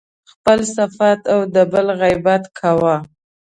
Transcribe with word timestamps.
خپل 0.31 0.59
صفت 0.75 1.19
او 1.33 1.39
د 1.53 1.55
بل 1.71 1.87
غیبت 2.01 2.43
يې 2.47 2.53
کاوه. 2.59 2.95